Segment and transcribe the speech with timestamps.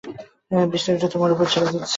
[0.71, 1.89] বিস্তারিতটা তোমার উপর ছেড়ে দিচ্ছি।